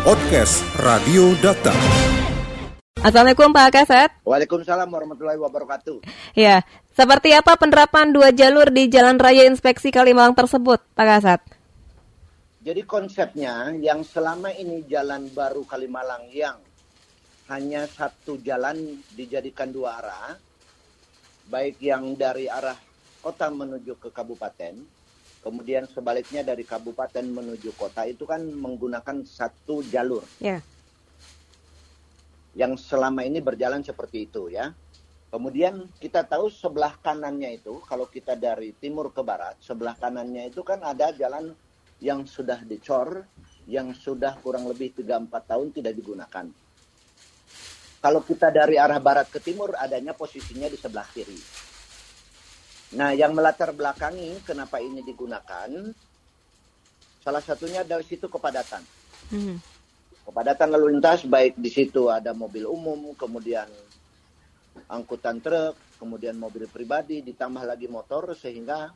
Podcast 0.00 0.64
Radio 0.80 1.36
Data. 1.44 1.76
Assalamualaikum 3.04 3.52
Pak 3.52 3.68
Kasat. 3.68 4.08
Waalaikumsalam 4.24 4.88
warahmatullahi 4.88 5.36
wabarakatuh. 5.36 6.00
Ya, 6.32 6.64
seperti 6.96 7.36
apa 7.36 7.52
penerapan 7.60 8.08
dua 8.08 8.32
jalur 8.32 8.72
di 8.72 8.88
Jalan 8.88 9.20
Raya 9.20 9.44
Inspeksi 9.44 9.92
Kalimalang 9.92 10.32
tersebut, 10.32 10.80
Pak 10.96 11.04
Kasat? 11.04 11.40
Jadi 12.64 12.80
konsepnya 12.88 13.76
yang 13.76 14.00
selama 14.00 14.48
ini 14.56 14.88
jalan 14.88 15.28
baru 15.36 15.68
Kalimalang 15.68 16.32
yang 16.32 16.56
hanya 17.52 17.84
satu 17.84 18.40
jalan 18.40 19.04
dijadikan 19.12 19.68
dua 19.68 20.00
arah, 20.00 20.32
baik 21.52 21.76
yang 21.76 22.16
dari 22.16 22.48
arah 22.48 22.80
kota 23.20 23.52
menuju 23.52 24.00
ke 24.00 24.08
kabupaten, 24.08 24.80
kemudian 25.40 25.88
sebaliknya 25.88 26.44
dari 26.44 26.64
kabupaten 26.64 27.24
menuju 27.24 27.72
kota 27.76 28.04
itu 28.04 28.28
kan 28.28 28.44
menggunakan 28.44 29.24
satu 29.24 29.80
jalur. 29.84 30.24
Ya. 30.40 30.60
Yang 32.52 32.84
selama 32.84 33.24
ini 33.24 33.40
berjalan 33.40 33.80
seperti 33.80 34.28
itu 34.28 34.52
ya. 34.52 34.72
Kemudian 35.30 35.86
kita 36.02 36.26
tahu 36.26 36.50
sebelah 36.50 36.98
kanannya 36.98 37.62
itu 37.62 37.78
kalau 37.86 38.10
kita 38.10 38.34
dari 38.34 38.74
timur 38.74 39.14
ke 39.14 39.22
barat, 39.22 39.54
sebelah 39.62 39.94
kanannya 39.94 40.50
itu 40.50 40.66
kan 40.66 40.82
ada 40.82 41.14
jalan 41.14 41.54
yang 42.02 42.26
sudah 42.26 42.58
dicor, 42.66 43.22
yang 43.70 43.94
sudah 43.94 44.34
kurang 44.42 44.66
lebih 44.66 44.90
3-4 44.90 45.30
tahun 45.30 45.68
tidak 45.70 45.94
digunakan. 45.94 46.46
Kalau 48.00 48.24
kita 48.24 48.48
dari 48.48 48.80
arah 48.80 48.98
barat 48.98 49.28
ke 49.28 49.38
timur 49.38 49.76
adanya 49.76 50.16
posisinya 50.16 50.66
di 50.66 50.80
sebelah 50.80 51.04
kiri. 51.12 51.36
Nah, 52.90 53.14
yang 53.14 53.36
melatar 53.38 53.70
belakangi 53.70 54.42
kenapa 54.42 54.82
ini 54.82 55.06
digunakan, 55.06 55.70
salah 57.22 57.42
satunya 57.44 57.86
dari 57.86 58.02
situ 58.02 58.26
kepadatan. 58.26 58.82
Hmm. 59.30 59.56
Kepadatan 60.26 60.68
lalu 60.74 60.98
lintas 60.98 61.22
baik 61.22 61.54
di 61.54 61.70
situ 61.70 62.10
ada 62.10 62.34
mobil 62.34 62.66
umum, 62.66 63.14
kemudian 63.14 63.70
angkutan 64.90 65.38
truk, 65.38 65.78
kemudian 66.02 66.34
mobil 66.34 66.66
pribadi, 66.66 67.22
ditambah 67.22 67.62
lagi 67.62 67.86
motor 67.86 68.34
sehingga 68.34 68.90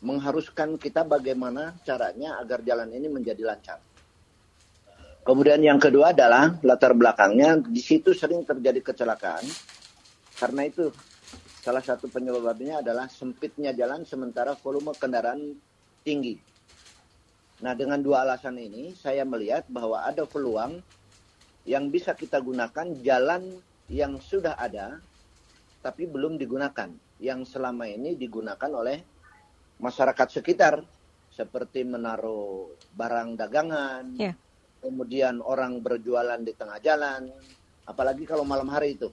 mengharuskan 0.00 0.78
kita 0.78 1.04
bagaimana 1.04 1.76
caranya 1.84 2.38
agar 2.40 2.64
jalan 2.64 2.88
ini 2.94 3.10
menjadi 3.10 3.42
lancar. 3.44 3.78
Kemudian 5.26 5.60
yang 5.60 5.76
kedua 5.76 6.16
adalah 6.16 6.56
latar 6.64 6.96
belakangnya 6.96 7.60
di 7.60 7.82
situ 7.84 8.16
sering 8.16 8.48
terjadi 8.48 8.80
kecelakaan. 8.80 9.44
Karena 10.38 10.64
itu 10.64 10.88
salah 11.68 11.84
satu 11.84 12.08
penyebabnya 12.08 12.80
adalah 12.80 13.12
sempitnya 13.12 13.76
jalan 13.76 14.00
sementara 14.08 14.56
volume 14.56 14.96
kendaraan 14.96 15.52
tinggi. 16.00 16.40
Nah, 17.60 17.76
dengan 17.76 18.00
dua 18.00 18.24
alasan 18.24 18.56
ini 18.56 18.96
saya 18.96 19.28
melihat 19.28 19.68
bahwa 19.68 20.00
ada 20.00 20.24
peluang 20.24 20.80
yang 21.68 21.92
bisa 21.92 22.16
kita 22.16 22.40
gunakan 22.40 22.96
jalan 23.04 23.60
yang 23.92 24.16
sudah 24.16 24.56
ada 24.56 24.96
tapi 25.84 26.08
belum 26.08 26.40
digunakan, 26.40 26.88
yang 27.20 27.44
selama 27.44 27.84
ini 27.84 28.16
digunakan 28.16 28.72
oleh 28.72 29.04
masyarakat 29.76 30.40
sekitar 30.40 30.80
seperti 31.28 31.84
menaruh 31.84 32.72
barang 32.96 33.36
dagangan, 33.36 34.16
Ya. 34.16 34.32
kemudian 34.80 35.44
orang 35.44 35.84
berjualan 35.84 36.40
di 36.40 36.56
tengah 36.56 36.80
jalan, 36.80 37.28
apalagi 37.84 38.24
kalau 38.24 38.48
malam 38.48 38.72
hari 38.72 38.96
itu. 38.96 39.12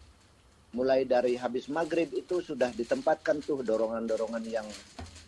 Mulai 0.75 1.07
dari 1.07 1.39
habis 1.39 1.71
maghrib 1.71 2.11
itu 2.11 2.43
sudah 2.43 2.67
ditempatkan 2.75 3.39
tuh 3.39 3.63
dorongan-dorongan 3.63 4.43
yang 4.43 4.67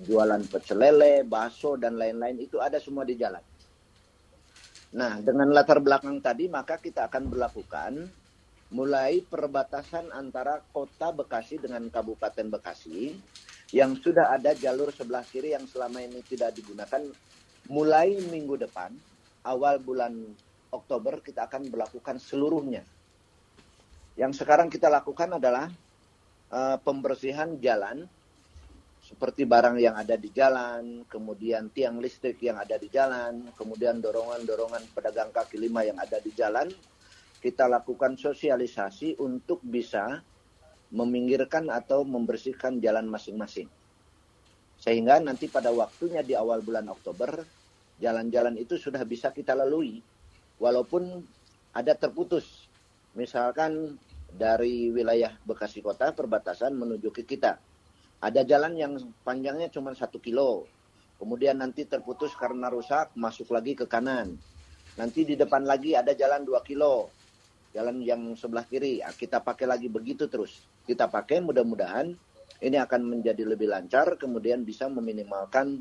jualan 0.03 0.43
pecel 0.51 0.83
lele, 0.83 1.23
bakso 1.23 1.79
dan 1.79 1.95
lain-lain 1.95 2.37
itu 2.43 2.59
ada 2.59 2.77
semua 2.83 3.07
di 3.07 3.15
jalan. 3.15 3.41
Nah, 4.99 5.23
dengan 5.23 5.51
latar 5.55 5.79
belakang 5.79 6.19
tadi 6.19 6.51
maka 6.51 6.79
kita 6.79 7.07
akan 7.07 7.31
berlakukan 7.31 7.93
mulai 8.71 9.23
perbatasan 9.23 10.11
antara 10.11 10.59
kota 10.75 11.15
Bekasi 11.15 11.63
dengan 11.63 11.87
Kabupaten 11.87 12.51
Bekasi 12.51 13.15
yang 13.71 13.95
sudah 13.95 14.35
ada 14.35 14.51
jalur 14.55 14.91
sebelah 14.91 15.23
kiri 15.23 15.55
yang 15.55 15.63
selama 15.67 16.03
ini 16.03 16.23
tidak 16.23 16.55
digunakan 16.55 17.03
mulai 17.67 18.15
minggu 18.31 18.59
depan 18.59 18.95
awal 19.43 19.79
bulan 19.79 20.15
Oktober 20.71 21.23
kita 21.23 21.47
akan 21.47 21.71
berlakukan 21.71 22.19
seluruhnya. 22.19 22.83
Yang 24.17 24.43
sekarang 24.43 24.67
kita 24.73 24.89
lakukan 24.89 25.37
adalah 25.37 25.69
uh, 26.49 26.77
pembersihan 26.81 27.53
jalan 27.61 28.09
seperti 29.07 29.47
barang 29.47 29.79
yang 29.79 29.95
ada 29.95 30.19
di 30.19 30.27
jalan, 30.35 31.07
kemudian 31.07 31.71
tiang 31.71 32.01
listrik 32.03 32.43
yang 32.43 32.59
ada 32.59 32.75
di 32.75 32.91
jalan, 32.91 33.47
kemudian 33.55 34.03
dorongan-dorongan 34.03 34.83
pedagang 34.91 35.31
kaki 35.31 35.55
lima 35.55 35.87
yang 35.87 35.95
ada 35.95 36.19
di 36.19 36.27
jalan, 36.35 36.67
kita 37.39 37.71
lakukan 37.71 38.19
sosialisasi 38.19 39.15
untuk 39.23 39.63
bisa 39.63 40.19
meminggirkan 40.91 41.71
atau 41.71 42.03
membersihkan 42.03 42.83
jalan 42.83 43.07
masing-masing. 43.07 43.71
Sehingga 44.75 45.23
nanti 45.23 45.47
pada 45.47 45.71
waktunya 45.71 46.19
di 46.19 46.35
awal 46.35 46.59
bulan 46.59 46.91
Oktober, 46.91 47.47
jalan-jalan 48.03 48.59
itu 48.59 48.75
sudah 48.75 49.07
bisa 49.07 49.31
kita 49.31 49.55
lalui. 49.55 50.03
Walaupun 50.59 51.23
ada 51.71 51.93
terputus. 51.95 52.67
Misalkan 53.17 53.97
dari 54.33 54.91
wilayah 54.91 55.31
Bekasi 55.47 55.79
Kota 55.79 56.11
perbatasan 56.11 56.75
menuju 56.75 57.09
ke 57.15 57.23
kita. 57.23 57.55
Ada 58.17 58.41
jalan 58.43 58.73
yang 58.75 58.97
panjangnya 59.21 59.69
cuma 59.69 59.93
satu 59.93 60.17
kilo. 60.17 60.65
Kemudian 61.17 61.57
nanti 61.61 61.85
terputus 61.85 62.33
karena 62.37 62.69
rusak, 62.69 63.13
masuk 63.17 63.49
lagi 63.53 63.73
ke 63.73 63.85
kanan. 63.89 64.37
Nanti 64.97 65.25
di 65.25 65.37
depan 65.37 65.65
lagi 65.65 65.93
ada 65.93 66.13
jalan 66.13 66.45
dua 66.45 66.61
kilo. 66.65 67.09
Jalan 67.73 68.01
yang 68.01 68.33
sebelah 68.33 68.65
kiri. 68.65 69.05
Ah, 69.05 69.13
Kita 69.13 69.41
pakai 69.41 69.69
lagi 69.69 69.85
begitu 69.89 70.25
terus. 70.25 70.65
Kita 70.85 71.05
pakai 71.05 71.41
mudah-mudahan 71.45 72.09
ini 72.57 72.77
akan 72.81 73.01
menjadi 73.05 73.45
lebih 73.45 73.69
lancar. 73.69 74.17
Kemudian 74.17 74.65
bisa 74.65 74.89
meminimalkan 74.89 75.77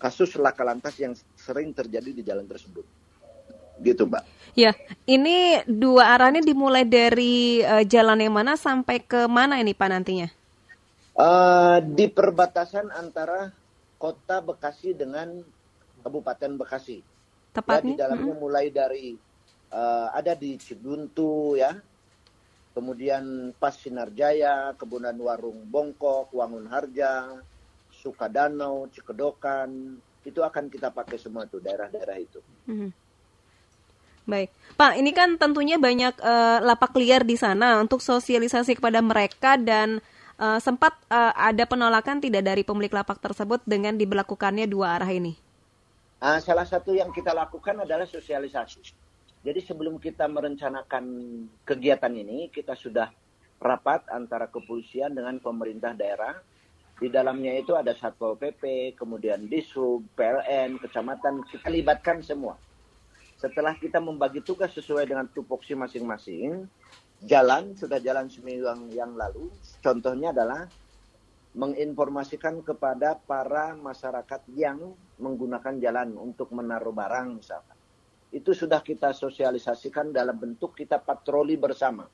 kasus 0.00 0.36
laka 0.40 0.64
lantas 0.64 0.96
yang 0.96 1.12
sering 1.36 1.76
terjadi 1.76 2.10
di 2.16 2.24
jalan 2.24 2.48
tersebut. 2.48 3.01
Gitu, 3.82 4.06
Mbak. 4.06 4.24
Ya, 4.52 4.76
ini 5.08 5.64
dua 5.64 6.12
arahnya 6.12 6.44
dimulai 6.44 6.84
dari 6.84 7.64
eh, 7.64 7.84
jalan 7.88 8.20
yang 8.20 8.36
mana 8.36 8.52
sampai 8.54 9.00
ke 9.00 9.24
mana 9.24 9.56
ini 9.58 9.72
Pak 9.72 9.88
nantinya? 9.88 10.28
Eh, 11.12 11.78
di 11.96 12.06
perbatasan 12.08 12.88
antara 12.92 13.52
kota 14.00 14.40
Bekasi 14.40 14.96
dengan 14.96 15.28
Kabupaten 16.04 16.52
Bekasi. 16.60 16.98
Ya, 17.68 17.80
di 17.80 17.92
Tepatnya? 17.92 17.96
dalamnya 17.96 18.32
Mm-mm. 18.32 18.42
mulai 18.44 18.68
dari 18.72 19.16
eh, 19.72 20.08
ada 20.12 20.32
di 20.36 20.56
Cibuntu 20.60 21.56
ya, 21.56 21.72
kemudian 22.76 23.52
Pas 23.56 23.76
Sinarjaya, 23.76 24.72
Kebunan 24.76 25.16
Warung 25.16 25.64
Bongkok, 25.68 26.32
Wangun 26.32 26.68
Harja, 26.68 27.40
Sukadanau, 27.92 28.88
Cikedokan, 28.92 29.96
itu 30.24 30.40
akan 30.40 30.64
kita 30.72 30.88
pakai 30.92 31.18
semua 31.20 31.44
tuh 31.48 31.60
daerah-daerah 31.60 32.16
itu. 32.20 32.40
Mhm. 32.68 33.01
Baik, 34.32 34.48
Pak. 34.80 34.96
Ini 34.96 35.12
kan 35.12 35.36
tentunya 35.36 35.76
banyak 35.76 36.16
eh, 36.16 36.58
lapak 36.64 36.96
liar 36.96 37.20
di 37.20 37.36
sana 37.36 37.76
untuk 37.84 38.00
sosialisasi 38.00 38.80
kepada 38.80 39.04
mereka 39.04 39.60
dan 39.60 40.00
eh, 40.40 40.58
sempat 40.64 40.96
eh, 41.12 41.32
ada 41.36 41.68
penolakan 41.68 42.16
tidak 42.24 42.48
dari 42.48 42.64
pemilik 42.64 42.88
lapak 42.88 43.20
tersebut 43.20 43.60
dengan 43.68 43.92
diberlakukannya 43.92 44.64
dua 44.64 44.96
arah 44.96 45.12
ini. 45.12 45.36
Ah, 46.24 46.40
salah 46.40 46.64
satu 46.64 46.96
yang 46.96 47.12
kita 47.12 47.36
lakukan 47.36 47.84
adalah 47.84 48.08
sosialisasi. 48.08 48.80
Jadi 49.44 49.60
sebelum 49.60 50.00
kita 50.00 50.24
merencanakan 50.30 51.04
kegiatan 51.68 52.14
ini, 52.14 52.48
kita 52.48 52.72
sudah 52.72 53.12
rapat 53.60 54.08
antara 54.08 54.48
kepolisian 54.48 55.12
dengan 55.12 55.36
pemerintah 55.44 55.92
daerah. 55.92 56.40
Di 56.96 57.10
dalamnya 57.10 57.58
itu 57.58 57.74
ada 57.74 57.92
Satpol 57.98 58.38
PP, 58.38 58.94
kemudian 58.94 59.44
Dishub, 59.50 60.06
PLN, 60.14 60.78
kecamatan, 60.78 61.42
kita 61.50 61.68
libatkan 61.68 62.22
semua. 62.22 62.54
Setelah 63.42 63.74
kita 63.74 63.98
membagi 63.98 64.38
tugas 64.38 64.70
sesuai 64.70 65.02
dengan 65.02 65.26
tupoksi 65.26 65.74
masing-masing, 65.74 66.62
jalan, 67.26 67.74
sudah 67.74 67.98
jalan 67.98 68.30
seminggu 68.30 68.70
yang, 68.70 68.82
yang 68.94 69.12
lalu, 69.18 69.50
contohnya 69.82 70.30
adalah 70.30 70.70
menginformasikan 71.58 72.62
kepada 72.62 73.18
para 73.18 73.74
masyarakat 73.74 74.46
yang 74.54 74.94
menggunakan 75.18 75.74
jalan 75.82 76.14
untuk 76.22 76.54
menaruh 76.54 76.94
barang 76.94 77.42
misalkan. 77.42 77.74
Itu 78.30 78.54
sudah 78.54 78.78
kita 78.78 79.10
sosialisasikan 79.10 80.14
dalam 80.14 80.38
bentuk 80.38 80.78
kita 80.78 81.02
patroli 81.02 81.58
bersama. 81.58 82.06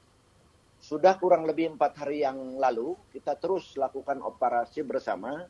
Sudah 0.80 1.20
kurang 1.20 1.44
lebih 1.44 1.76
empat 1.76 2.08
hari 2.08 2.24
yang 2.24 2.56
lalu, 2.56 2.96
kita 3.12 3.36
terus 3.36 3.76
lakukan 3.76 4.24
operasi 4.24 4.80
bersama 4.80 5.44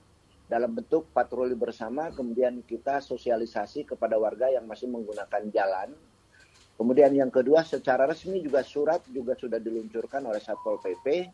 dalam 0.49 0.73
bentuk 0.73 1.13
patroli 1.13 1.53
bersama, 1.53 2.09
kemudian 2.09 2.65
kita 2.65 3.05
sosialisasi 3.05 3.85
kepada 3.85 4.17
warga 4.17 4.49
yang 4.49 4.65
masih 4.65 4.89
menggunakan 4.89 5.45
jalan. 5.53 5.93
Kemudian 6.81 7.13
yang 7.13 7.29
kedua, 7.29 7.67
secara 7.69 8.09
resmi 8.09 8.41
juga 8.41 8.65
surat 8.65 9.05
juga 9.13 9.37
sudah 9.37 9.61
diluncurkan 9.61 10.25
oleh 10.25 10.41
Satpol 10.41 10.81
PP 10.81 11.29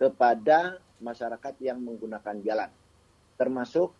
kepada 0.00 0.80
masyarakat 1.04 1.54
yang 1.60 1.84
menggunakan 1.84 2.36
jalan. 2.40 2.70
Termasuk 3.36 3.92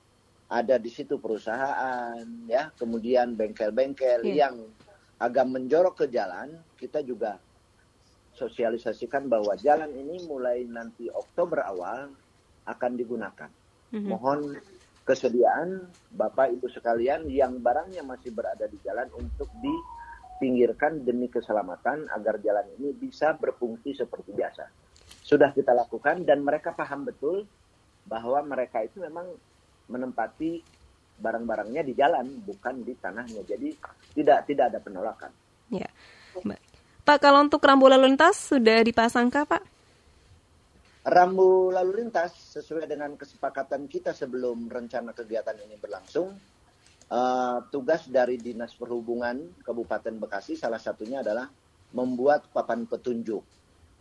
ada 0.49 0.81
di 0.81 0.89
situ 0.89 1.21
perusahaan, 1.21 2.23
ya, 2.49 2.73
kemudian 2.81 3.37
bengkel-bengkel 3.37 4.25
Iya. 4.25 4.49
yang 4.49 4.55
agak 5.21 5.45
menjorok 5.51 6.01
ke 6.01 6.07
jalan, 6.09 6.55
kita 6.81 7.03
juga 7.05 7.37
sosialisasikan 8.37 9.27
bahwa 9.29 9.53
jalan 9.59 9.91
ini 9.93 10.25
mulai 10.29 10.65
nanti 10.65 11.09
Oktober 11.13 11.61
awal 11.67 12.13
akan 12.65 12.93
digunakan. 12.97 13.51
Mm-hmm. 13.97 14.13
Mohon 14.13 14.41
kesediaan 15.09 15.89
Bapak 16.13 16.53
Ibu 16.53 16.69
sekalian 16.69 17.25
yang 17.33 17.65
barangnya 17.65 18.05
masih 18.05 18.29
berada 18.37 18.69
di 18.69 18.77
jalan 18.85 19.09
untuk 19.17 19.49
dipinggirkan 19.65 21.01
demi 21.01 21.33
keselamatan 21.33 22.13
agar 22.13 22.37
jalan 22.45 22.69
ini 22.77 22.93
bisa 22.93 23.33
berfungsi 23.33 23.97
seperti 23.97 24.37
biasa. 24.37 24.69
Sudah 25.25 25.57
kita 25.57 25.73
lakukan 25.73 26.29
dan 26.29 26.45
mereka 26.45 26.77
paham 26.77 27.09
betul 27.09 27.49
bahwa 28.05 28.45
mereka 28.45 28.85
itu 28.85 29.01
memang 29.01 29.33
menempati 29.89 30.61
barang-barangnya 31.17 31.83
di 31.83 31.97
jalan 31.97 32.27
bukan 32.45 32.85
di 32.85 32.93
tanahnya. 33.01 33.41
Jadi 33.49 33.73
tidak 34.13 34.45
tidak 34.45 34.77
ada 34.77 34.79
penolakan. 34.85 35.33
Ya. 35.73 35.89
Pak, 37.07 37.23
kalau 37.23 37.41
untuk 37.41 37.65
rambu 37.65 37.89
lalu 37.89 38.13
lintas 38.13 38.37
sudah 38.37 38.85
dipasangkah, 38.85 39.49
Pak? 39.49 39.76
Rambu 41.07 41.71
lalu 41.71 42.03
lintas 42.03 42.35
sesuai 42.59 42.91
dengan 42.91 43.15
kesepakatan 43.15 43.87
kita 43.87 44.11
sebelum 44.11 44.67
rencana 44.67 45.15
kegiatan 45.15 45.55
ini 45.55 45.79
berlangsung, 45.79 46.35
uh, 47.15 47.59
tugas 47.71 48.11
dari 48.11 48.43
Dinas 48.43 48.75
Perhubungan 48.75 49.55
Kabupaten 49.63 50.19
Bekasi 50.19 50.59
salah 50.59 50.83
satunya 50.83 51.23
adalah 51.23 51.47
membuat 51.95 52.51
papan 52.51 52.91
petunjuk, 52.91 53.39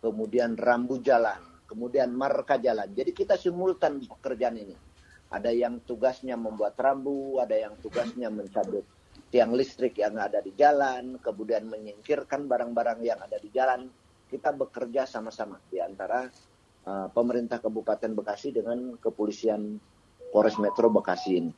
kemudian 0.02 0.58
rambu 0.58 0.98
jalan, 0.98 1.38
kemudian 1.70 2.10
marka 2.10 2.58
jalan. 2.58 2.90
Jadi 2.90 3.14
kita 3.14 3.38
simultan 3.38 4.02
pekerjaan 4.02 4.58
ini. 4.58 4.74
Ada 5.30 5.54
yang 5.54 5.86
tugasnya 5.86 6.34
membuat 6.34 6.74
rambu, 6.74 7.38
ada 7.38 7.54
yang 7.54 7.78
tugasnya 7.78 8.34
mencabut 8.34 8.82
tiang 9.30 9.54
listrik 9.54 9.94
yang 10.02 10.18
ada 10.18 10.42
di 10.42 10.50
jalan, 10.58 11.22
kemudian 11.22 11.70
menyingkirkan 11.70 12.50
barang-barang 12.50 12.98
yang 13.06 13.22
ada 13.22 13.38
di 13.38 13.46
jalan. 13.54 13.86
Kita 14.26 14.50
bekerja 14.50 15.06
sama-sama 15.06 15.62
di 15.70 15.78
antara 15.78 16.26
uh, 16.86 17.10
pemerintah 17.10 17.58
Kabupaten 17.58 18.14
Bekasi 18.14 18.54
dengan 18.54 18.94
kepolisian 18.96 19.76
Polres 20.30 20.56
Metro 20.56 20.88
Bekasi 20.88 21.30
ini. 21.42 21.52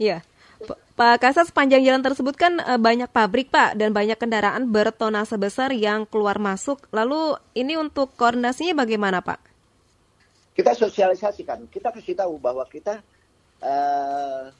Iya. 0.00 0.24
Pak 0.60 1.24
Kasat, 1.24 1.48
sepanjang 1.48 1.80
jalan 1.80 2.04
tersebut 2.04 2.36
kan 2.36 2.60
uh, 2.60 2.76
banyak 2.76 3.08
pabrik, 3.08 3.48
Pak, 3.48 3.80
dan 3.80 3.96
banyak 3.96 4.20
kendaraan 4.20 4.68
bertona 4.68 5.24
sebesar 5.24 5.72
yang 5.72 6.04
keluar 6.04 6.36
masuk. 6.36 6.84
Lalu 6.92 7.40
ini 7.56 7.80
untuk 7.80 8.12
koordinasinya 8.16 8.84
bagaimana, 8.84 9.24
Pak? 9.24 9.40
Kita 10.52 10.76
sosialisasikan, 10.76 11.64
kita 11.72 11.88
kasih 11.88 12.12
tahu 12.12 12.36
bahwa 12.36 12.68
kita 12.68 13.00
uh, 13.64 14.52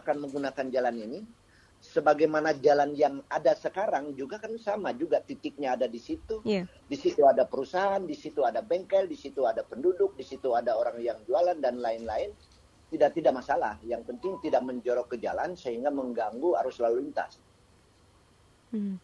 akan 0.00 0.16
menggunakan 0.24 0.66
jalan 0.72 0.96
ini 0.96 1.20
sebagaimana 1.92 2.56
jalan 2.56 2.96
yang 2.96 3.20
ada 3.28 3.52
sekarang 3.52 4.16
juga 4.16 4.40
kan 4.40 4.56
sama 4.56 4.96
juga 4.96 5.20
titiknya 5.20 5.76
ada 5.76 5.84
di 5.84 6.00
situ. 6.00 6.40
Yeah. 6.48 6.64
Di 6.88 6.96
situ 6.96 7.20
ada 7.28 7.44
perusahaan, 7.44 8.00
di 8.00 8.16
situ 8.16 8.40
ada 8.40 8.64
bengkel, 8.64 9.04
di 9.04 9.14
situ 9.20 9.44
ada 9.44 9.60
penduduk, 9.60 10.16
di 10.16 10.24
situ 10.24 10.56
ada 10.56 10.72
orang 10.72 10.96
yang 11.04 11.20
jualan 11.28 11.60
dan 11.60 11.84
lain-lain. 11.84 12.32
Tidak 12.88 13.12
tidak 13.12 13.32
masalah. 13.36 13.76
Yang 13.84 14.08
penting 14.08 14.40
tidak 14.40 14.64
menjorok 14.64 15.12
ke 15.12 15.16
jalan 15.20 15.52
sehingga 15.52 15.92
mengganggu 15.92 16.56
arus 16.64 16.80
lalu 16.80 17.08
lintas. 17.08 17.36
Hmm. 18.72 18.96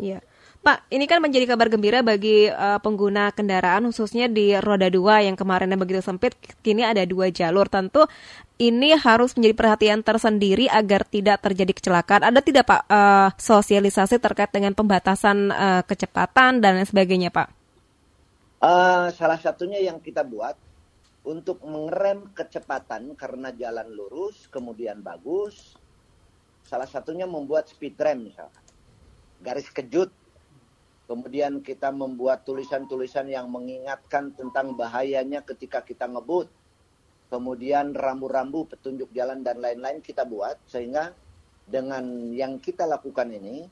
Iya. 0.00 0.24
Pak, 0.62 0.86
ini 0.94 1.10
kan 1.10 1.18
menjadi 1.18 1.42
kabar 1.42 1.66
gembira 1.66 2.06
bagi 2.06 2.46
uh, 2.46 2.78
pengguna 2.78 3.34
kendaraan 3.34 3.82
khususnya 3.90 4.30
di 4.30 4.54
roda 4.62 4.86
dua 4.86 5.18
yang 5.18 5.34
kemarinnya 5.34 5.74
begitu 5.74 5.98
sempit, 5.98 6.38
kini 6.62 6.86
ada 6.86 7.02
dua 7.02 7.34
jalur. 7.34 7.66
Tentu 7.66 8.06
ini 8.62 8.94
harus 8.94 9.34
menjadi 9.34 9.58
perhatian 9.58 10.06
tersendiri 10.06 10.70
agar 10.70 11.02
tidak 11.02 11.42
terjadi 11.42 11.74
kecelakaan. 11.74 12.22
Ada 12.30 12.38
tidak 12.46 12.70
Pak 12.70 12.82
uh, 12.86 13.34
sosialisasi 13.42 14.22
terkait 14.22 14.54
dengan 14.54 14.70
pembatasan 14.70 15.50
uh, 15.50 15.82
kecepatan 15.82 16.62
dan 16.62 16.78
lain 16.78 16.86
sebagainya 16.86 17.34
Pak? 17.34 17.50
Uh, 18.62 19.10
salah 19.18 19.42
satunya 19.42 19.82
yang 19.82 19.98
kita 19.98 20.22
buat 20.22 20.54
untuk 21.26 21.58
mengerem 21.66 22.30
kecepatan 22.38 23.18
karena 23.18 23.50
jalan 23.50 23.90
lurus 23.90 24.46
kemudian 24.46 25.02
bagus. 25.02 25.74
Salah 26.62 26.86
satunya 26.86 27.26
membuat 27.26 27.66
speed 27.66 27.98
rem 27.98 28.30
misalkan. 28.30 28.62
Garis 29.42 29.66
kejut 29.66 30.21
Kemudian 31.12 31.60
kita 31.60 31.92
membuat 31.92 32.48
tulisan-tulisan 32.48 33.28
yang 33.28 33.52
mengingatkan 33.52 34.32
tentang 34.32 34.72
bahayanya 34.72 35.44
ketika 35.44 35.84
kita 35.84 36.08
ngebut. 36.08 36.48
Kemudian 37.28 37.92
rambu-rambu, 37.92 38.64
petunjuk 38.64 39.12
jalan 39.12 39.44
dan 39.44 39.60
lain-lain 39.60 40.00
kita 40.00 40.24
buat 40.24 40.56
sehingga 40.64 41.12
dengan 41.68 42.32
yang 42.32 42.56
kita 42.56 42.88
lakukan 42.88 43.28
ini 43.28 43.68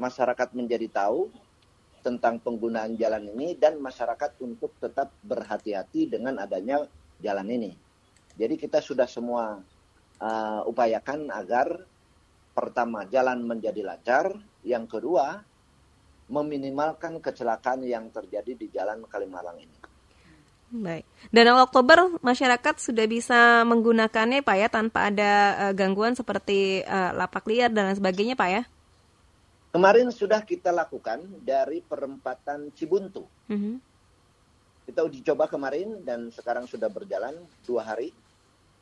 masyarakat 0.00 0.48
menjadi 0.56 0.88
tahu 0.88 1.28
tentang 2.00 2.40
penggunaan 2.40 2.96
jalan 2.96 3.28
ini 3.36 3.52
dan 3.52 3.76
masyarakat 3.76 4.40
untuk 4.40 4.72
tetap 4.80 5.12
berhati-hati 5.28 6.08
dengan 6.08 6.40
adanya 6.40 6.88
jalan 7.20 7.52
ini. 7.52 7.76
Jadi 8.40 8.56
kita 8.56 8.80
sudah 8.80 9.04
semua 9.04 9.60
uh, 10.24 10.60
upayakan 10.64 11.28
agar 11.36 11.84
pertama 12.56 13.04
jalan 13.12 13.44
menjadi 13.44 13.84
lancar, 13.84 14.32
yang 14.64 14.88
kedua 14.88 15.51
meminimalkan 16.32 17.20
kecelakaan 17.20 17.84
yang 17.84 18.08
terjadi 18.08 18.56
di 18.56 18.66
Jalan 18.72 19.04
Kalimalang 19.04 19.60
ini. 19.60 19.76
Baik. 20.72 21.04
Dan 21.28 21.52
Oktober 21.60 22.16
masyarakat 22.24 22.80
sudah 22.80 23.04
bisa 23.04 23.60
menggunakannya 23.68 24.40
Pak 24.40 24.56
ya 24.56 24.68
tanpa 24.72 25.12
ada 25.12 25.32
uh, 25.68 25.72
gangguan 25.76 26.16
seperti 26.16 26.80
uh, 26.88 27.12
lapak 27.12 27.44
liar 27.44 27.68
dan 27.68 27.92
lain 27.92 28.00
sebagainya 28.00 28.32
Pak 28.32 28.48
ya? 28.48 28.62
Kemarin 29.76 30.08
sudah 30.08 30.40
kita 30.40 30.72
lakukan 30.72 31.20
dari 31.44 31.84
perempatan 31.84 32.72
Cibuntu. 32.72 33.28
Mm 33.52 33.58
-hmm. 33.60 33.74
Kita 34.88 35.04
uji 35.04 35.20
coba 35.20 35.44
kemarin 35.52 36.00
dan 36.08 36.32
sekarang 36.32 36.64
sudah 36.64 36.88
berjalan 36.88 37.36
dua 37.68 37.84
hari. 37.84 38.08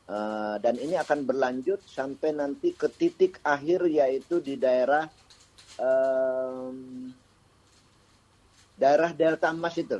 Uh, 0.07 0.59
dan 0.63 0.79
ini 0.79 0.95
akan 0.95 1.27
berlanjut 1.27 1.79
sampai 1.87 2.35
nanti 2.35 2.71
ke 2.75 2.87
titik 2.87 3.39
akhir 3.43 3.87
yaitu 3.87 4.43
di 4.43 4.59
daerah 4.59 5.07
um, 5.79 7.07
daerah 8.75 9.11
Delta 9.15 9.51
Emas 9.51 9.75
itu. 9.77 9.99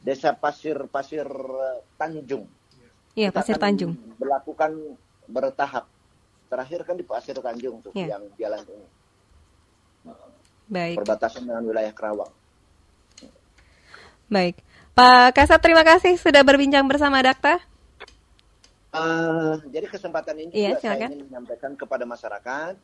Desa 0.00 0.32
Pasir 0.32 0.88
Pasir 0.88 1.28
eh, 1.28 1.78
Tanjung. 2.00 2.48
Iya, 3.12 3.28
Pasir 3.34 3.60
Tanjung. 3.60 3.96
Berlakukan 4.16 4.96
bertahap. 5.28 5.84
Terakhir 6.50 6.80
kan 6.82 6.96
di 6.98 7.04
Pasir 7.04 7.36
Tanjung 7.36 7.84
tuh 7.84 7.92
ya. 7.94 8.16
yang 8.16 8.24
jalan 8.34 8.62
ini. 8.66 8.88
Baik. 10.70 10.96
Perbatasan 11.02 11.42
dengan 11.46 11.62
wilayah 11.66 11.92
Kerawang. 11.92 12.32
Baik. 14.30 14.62
Pak 14.94 15.34
Kasat, 15.34 15.58
terima 15.58 15.82
kasih 15.82 16.14
sudah 16.14 16.46
berbincang 16.46 16.86
bersama 16.86 17.18
Dakta. 17.18 17.58
Uh, 18.90 19.62
jadi 19.70 19.86
kesempatan 19.86 20.34
ini 20.34 20.50
iya, 20.50 20.74
juga 20.74 20.82
saya 20.82 21.06
ingin 21.06 21.30
menyampaikan 21.30 21.78
kepada 21.78 22.02
masyarakat 22.02 22.74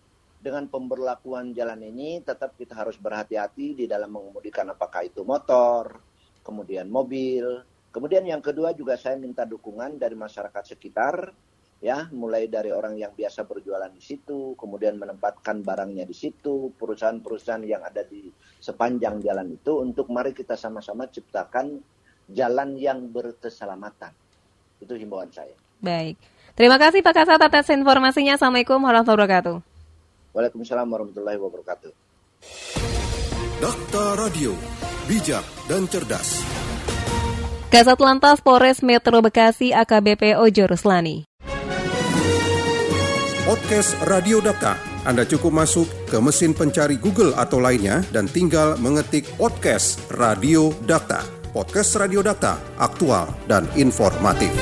dengan 0.47 0.71
pemberlakuan 0.71 1.51
jalan 1.51 1.83
ini 1.83 2.23
tetap 2.23 2.55
kita 2.55 2.79
harus 2.79 2.95
berhati-hati 3.03 3.75
di 3.75 3.85
dalam 3.91 4.15
mengemudikan 4.15 4.71
apakah 4.71 5.03
itu 5.03 5.27
motor, 5.27 5.99
kemudian 6.47 6.87
mobil. 6.87 7.67
Kemudian 7.91 8.23
yang 8.23 8.39
kedua 8.39 8.71
juga 8.71 8.95
saya 8.95 9.19
minta 9.19 9.43
dukungan 9.43 9.99
dari 9.99 10.15
masyarakat 10.15 10.63
sekitar 10.63 11.35
ya, 11.83 12.07
mulai 12.15 12.47
dari 12.47 12.71
orang 12.71 12.95
yang 12.95 13.11
biasa 13.11 13.43
berjualan 13.43 13.91
di 13.91 13.99
situ, 13.99 14.55
kemudian 14.55 14.95
menempatkan 15.03 15.67
barangnya 15.67 16.07
di 16.07 16.15
situ, 16.15 16.71
perusahaan-perusahaan 16.79 17.67
yang 17.67 17.83
ada 17.83 18.07
di 18.07 18.31
sepanjang 18.63 19.19
jalan 19.27 19.51
itu 19.51 19.83
untuk 19.83 20.07
mari 20.15 20.31
kita 20.31 20.55
sama-sama 20.55 21.11
ciptakan 21.11 21.83
jalan 22.31 22.79
yang 22.79 23.11
berkeselamatan. 23.11 24.15
Itu 24.79 24.95
himbauan 24.95 25.35
saya. 25.35 25.59
Baik. 25.83 26.15
Terima 26.55 26.79
kasih 26.79 27.03
Pak 27.03 27.15
Kasat 27.17 27.43
atas 27.43 27.67
informasinya. 27.75 28.39
Assalamualaikum 28.39 28.79
warahmatullahi 28.79 29.27
wabarakatuh. 29.27 29.76
Waalaikumsalam 30.37 30.85
warahmatullahi 30.85 31.41
wabarakatuh. 31.41 31.91
Dakta 33.57 34.05
Radio, 34.21 34.53
bijak 35.09 35.41
dan 35.65 35.89
cerdas. 35.89 36.45
Kasat 37.73 37.97
Lantas 37.97 38.45
Polres 38.45 38.85
Metro 38.85 39.25
Bekasi 39.25 39.73
AKBP 39.73 40.37
Ojo 40.37 40.69
Ruslani. 40.69 41.25
Podcast 43.49 43.97
Radio 44.05 44.45
Data. 44.45 44.77
Anda 45.09 45.25
cukup 45.25 45.55
masuk 45.55 45.89
ke 46.11 46.19
mesin 46.21 46.53
pencari 46.53 47.01
Google 47.01 47.33
atau 47.39 47.57
lainnya 47.57 48.05
dan 48.13 48.29
tinggal 48.29 48.77
mengetik 48.77 49.25
podcast 49.41 50.03
Radio 50.13 50.75
Data. 50.85 51.25
Podcast 51.57 51.97
Radio 51.97 52.21
Data, 52.21 52.61
aktual 52.77 53.33
dan 53.49 53.65
informatif. 53.79 54.53